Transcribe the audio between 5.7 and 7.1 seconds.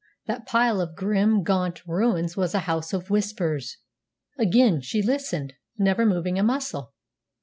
never moving a muscle.